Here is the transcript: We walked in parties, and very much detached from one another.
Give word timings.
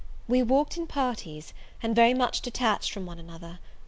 We 0.27 0.41
walked 0.41 0.77
in 0.77 0.87
parties, 0.87 1.53
and 1.83 1.95
very 1.95 2.15
much 2.15 2.41
detached 2.41 2.91
from 2.91 3.05
one 3.05 3.19
another. 3.19 3.59